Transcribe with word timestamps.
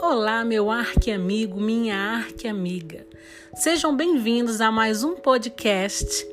Olá, 0.00 0.44
meu 0.44 0.70
arque-amigo, 0.70 1.58
minha 1.58 1.96
arque-amiga. 1.96 3.06
Sejam 3.54 3.96
bem-vindos 3.96 4.60
a 4.60 4.70
mais 4.70 5.02
um 5.02 5.14
podcast 5.14 6.26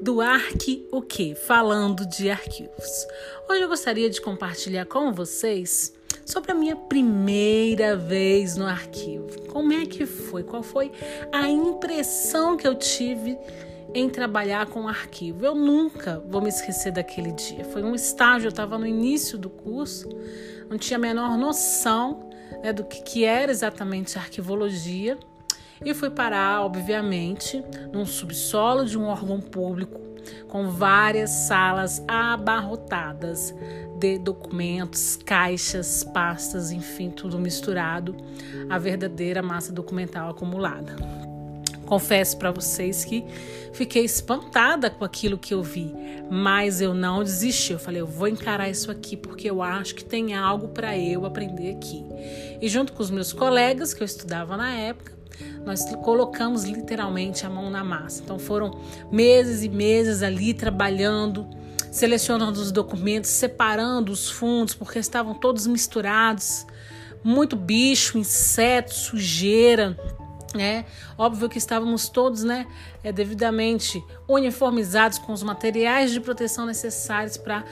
do 0.00 0.22
Arque 0.22 0.88
o 0.90 1.02
quê? 1.02 1.34
Falando 1.46 2.06
de 2.06 2.30
arquivos. 2.30 3.06
Hoje 3.48 3.60
eu 3.60 3.68
gostaria 3.68 4.08
de 4.08 4.22
compartilhar 4.22 4.86
com 4.86 5.12
vocês 5.12 5.92
sobre 6.24 6.52
a 6.52 6.54
minha 6.54 6.76
primeira 6.76 7.94
vez 7.94 8.56
no 8.56 8.66
arquivo. 8.66 9.28
Como 9.48 9.72
é 9.74 9.84
que 9.84 10.06
foi? 10.06 10.42
Qual 10.42 10.62
foi 10.62 10.90
a 11.30 11.46
impressão 11.46 12.56
que 12.56 12.66
eu 12.66 12.74
tive 12.74 13.36
em 13.92 14.08
trabalhar 14.08 14.66
com 14.66 14.88
arquivo? 14.88 15.44
Eu 15.44 15.54
nunca 15.54 16.24
vou 16.26 16.40
me 16.40 16.48
esquecer 16.48 16.90
daquele 16.90 17.32
dia. 17.32 17.64
Foi 17.66 17.82
um 17.82 17.94
estágio, 17.94 18.46
eu 18.46 18.50
estava 18.50 18.78
no 18.78 18.86
início 18.86 19.36
do 19.36 19.50
curso, 19.50 20.08
não 20.70 20.78
tinha 20.78 20.96
a 20.96 21.00
menor 21.00 21.36
noção 21.36 22.30
né, 22.62 22.72
do 22.72 22.84
que, 22.84 23.24
era 23.24 23.50
exatamente 23.50 24.18
arquivologia 24.18 25.18
e 25.84 25.92
fui 25.92 26.10
parar, 26.10 26.62
obviamente, 26.62 27.62
num 27.92 28.06
subsolo 28.06 28.84
de 28.84 28.98
um 28.98 29.04
órgão 29.04 29.40
público 29.40 30.00
com 30.48 30.70
várias 30.70 31.30
salas 31.30 32.02
abarrotadas 32.08 33.54
de 33.98 34.18
documentos, 34.18 35.16
caixas, 35.24 36.02
pastas, 36.02 36.72
enfim, 36.72 37.10
tudo 37.10 37.38
misturado, 37.38 38.16
a 38.68 38.78
verdadeira 38.78 39.42
massa 39.42 39.72
documental 39.72 40.30
acumulada. 40.30 40.96
Confesso 41.86 42.38
para 42.38 42.50
vocês 42.50 43.04
que 43.04 43.24
fiquei 43.72 44.04
espantada 44.04 44.88
com 44.88 45.04
aquilo 45.04 45.36
que 45.36 45.52
eu 45.52 45.62
vi, 45.62 45.94
mas 46.30 46.80
eu 46.80 46.94
não 46.94 47.22
desisti. 47.22 47.72
Eu 47.72 47.78
falei, 47.78 48.00
eu 48.00 48.06
vou 48.06 48.28
encarar 48.28 48.70
isso 48.70 48.90
aqui 48.90 49.16
porque 49.16 49.50
eu 49.50 49.62
acho 49.62 49.94
que 49.94 50.04
tem 50.04 50.34
algo 50.34 50.68
para 50.68 50.96
eu 50.96 51.26
aprender 51.26 51.72
aqui. 51.72 52.04
E 52.60 52.68
junto 52.68 52.92
com 52.92 53.02
os 53.02 53.10
meus 53.10 53.32
colegas 53.32 53.92
que 53.92 54.02
eu 54.02 54.06
estudava 54.06 54.56
na 54.56 54.72
época, 54.72 55.12
nós 55.64 55.84
colocamos 55.96 56.64
literalmente 56.64 57.44
a 57.44 57.50
mão 57.50 57.68
na 57.70 57.84
massa. 57.84 58.22
Então 58.22 58.38
foram 58.38 58.80
meses 59.10 59.62
e 59.62 59.68
meses 59.68 60.22
ali 60.22 60.54
trabalhando, 60.54 61.46
selecionando 61.90 62.60
os 62.60 62.72
documentos, 62.72 63.30
separando 63.30 64.10
os 64.10 64.30
fundos 64.30 64.74
porque 64.74 64.98
estavam 64.98 65.34
todos 65.34 65.66
misturados, 65.66 66.66
muito 67.22 67.56
bicho, 67.56 68.16
inseto, 68.16 68.94
sujeira 68.94 69.96
é, 70.58 70.84
óbvio 71.18 71.48
que 71.48 71.58
estávamos 71.58 72.08
todos 72.08 72.44
né, 72.44 72.66
é, 73.02 73.12
devidamente 73.12 74.02
uniformizados 74.28 75.18
com 75.18 75.32
os 75.32 75.42
materiais 75.42 76.12
de 76.12 76.20
proteção 76.20 76.66
necessários 76.66 77.36
para 77.36 77.64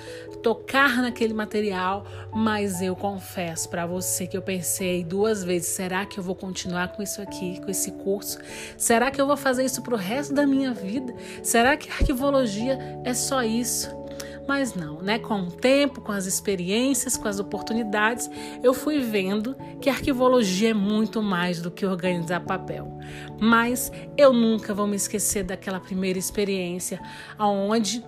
tocar 0.42 1.00
naquele 1.00 1.32
material, 1.32 2.04
mas 2.32 2.82
eu 2.82 2.96
confesso 2.96 3.68
para 3.68 3.86
você 3.86 4.26
que 4.26 4.36
eu 4.36 4.42
pensei 4.42 5.04
duas 5.04 5.44
vezes: 5.44 5.68
será 5.68 6.04
que 6.04 6.18
eu 6.18 6.24
vou 6.24 6.34
continuar 6.34 6.88
com 6.88 7.02
isso 7.02 7.22
aqui, 7.22 7.60
com 7.60 7.70
esse 7.70 7.92
curso? 7.92 8.38
Será 8.76 9.10
que 9.10 9.20
eu 9.20 9.26
vou 9.26 9.36
fazer 9.36 9.64
isso 9.64 9.82
para 9.82 9.94
o 9.94 9.98
resto 9.98 10.34
da 10.34 10.46
minha 10.46 10.72
vida? 10.72 11.14
Será 11.42 11.76
que 11.76 11.90
arquivologia 11.90 12.78
é 13.04 13.14
só 13.14 13.42
isso? 13.42 14.01
Mas 14.46 14.74
não, 14.74 15.00
né? 15.00 15.18
Com 15.18 15.42
o 15.42 15.50
tempo, 15.50 16.00
com 16.00 16.12
as 16.12 16.26
experiências, 16.26 17.16
com 17.16 17.28
as 17.28 17.38
oportunidades, 17.38 18.28
eu 18.62 18.74
fui 18.74 18.98
vendo 18.98 19.54
que 19.80 19.88
arquivologia 19.88 20.70
é 20.70 20.74
muito 20.74 21.22
mais 21.22 21.60
do 21.60 21.70
que 21.70 21.86
organizar 21.86 22.40
papel. 22.40 22.98
Mas 23.40 23.92
eu 24.16 24.32
nunca 24.32 24.74
vou 24.74 24.86
me 24.86 24.96
esquecer 24.96 25.44
daquela 25.44 25.80
primeira 25.80 26.18
experiência 26.18 27.00
onde 27.38 28.04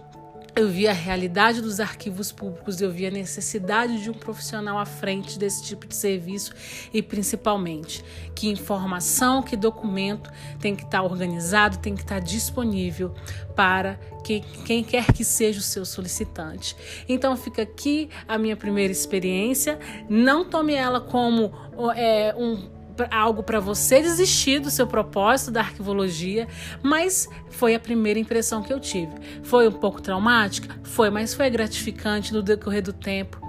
eu 0.57 0.69
vi 0.69 0.87
a 0.87 0.93
realidade 0.93 1.61
dos 1.61 1.81
arquivos 1.81 2.31
públicos, 2.31 2.81
eu 2.81 2.91
vi 2.91 3.07
a 3.07 3.11
necessidade 3.11 4.03
de 4.03 4.11
um 4.11 4.15
profissional 4.15 4.79
à 4.79 4.87
frente 4.87 5.39
desse 5.39 5.65
tipo 5.65 5.87
de 5.87 5.95
serviço 5.95 6.55
e 6.93 7.03
principalmente 7.03 8.05
que 8.35 8.49
informação, 8.49 9.43
que 9.43 9.57
documento 9.57 10.31
tem 10.61 10.77
que 10.77 10.85
estar 10.85 11.03
organizado, 11.03 11.79
tem 11.79 11.95
que 11.95 12.03
estar 12.03 12.21
disponível 12.21 13.13
para 13.57 13.99
que, 14.23 14.41
quem 14.65 14.85
quer 14.85 15.13
que 15.13 15.25
seja 15.25 15.59
o 15.59 15.63
seu 15.63 15.85
solicitante. 15.85 16.77
Então 17.09 17.37
fica 17.37 17.63
aqui 17.63 18.09
a 18.29 18.39
minha 18.39 18.57
primeira 18.57 18.93
experiência. 18.93 19.79
Não 20.09 20.45
tome 20.45 20.75
ela 20.75 21.01
como 21.01 21.53
é, 21.97 22.33
um 22.37 22.84
algo 23.11 23.43
para 23.43 23.61
você 23.61 24.01
desistir 24.01 24.61
do 24.61 24.71
seu 24.71 24.87
propósito 24.87 25.51
da 25.51 25.61
arquivologia, 25.61 26.49
mas 26.83 27.29
foi 27.51 27.75
a 27.75 27.81
primeira 27.81 28.19
impressão 28.19 28.63
que 28.63 28.73
eu 28.73 28.81
tive. 28.81 29.13
Foi 29.43 29.69
um 29.69 29.73
pouco 29.73 30.01
traumática? 30.01 30.79
Foi, 30.83 31.11
mas 31.11 31.35
foi 31.35 31.49
gratificante 31.51 32.33
no 32.33 32.43
decorrer 32.43 32.83
do 32.83 32.93
tempo. 32.93 33.41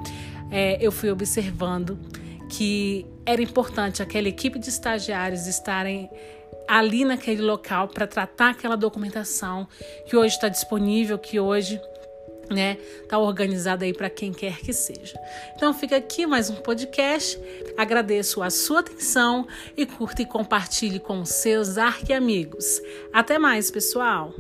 É, 0.52 0.78
eu 0.80 0.92
fui 0.92 1.10
observando 1.10 2.00
que 2.50 3.06
era 3.26 3.42
importante 3.42 4.02
aquela 4.02 4.28
equipe 4.28 4.60
de 4.60 4.70
estagiários 4.70 5.48
estarem 5.48 6.10
ali 6.68 7.06
naquele 7.06 7.42
local 7.42 7.88
para 7.88 8.08
tratar 8.08 8.52
aquela 8.52 8.76
documentação 8.76 9.68
que 10.08 10.16
hoje 10.16 10.36
está 10.36 10.50
disponível, 10.50 11.18
que 11.18 11.40
hoje 11.40 11.80
né? 12.50 12.78
Tá 13.08 13.18
organizada 13.18 13.86
aí 13.86 13.94
para 13.94 14.10
quem 14.10 14.34
quer 14.34 14.60
que 14.60 14.74
seja. 14.74 15.20
Então 15.56 15.74
fica 15.74 15.96
aqui 15.96 16.26
mais 16.26 16.50
um 16.50 16.56
podcast. 16.56 17.40
Agradeço 17.78 18.42
a 18.42 18.50
sua 18.50 18.80
atenção 18.80 19.48
e 19.76 19.86
curta 19.86 20.22
e 20.22 20.26
compartilhe 20.26 21.00
com 21.00 21.26
seus 21.26 21.78
arque 21.78 22.14
amigos. 22.14 22.82
Até 23.14 23.38
mais, 23.38 23.70
pessoal. 23.70 24.34